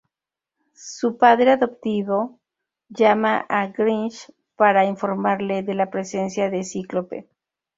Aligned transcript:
Su 0.73 1.17
padre 1.19 1.51
adoptivo 1.51 2.39
llama 2.89 3.45
a 3.47 3.67
Gyrich 3.71 4.31
para 4.55 4.83
informarle 4.85 5.61
de 5.61 5.75
la 5.75 5.91
presencia 5.91 6.49
de 6.49 6.63
Cíclope. 6.63 7.29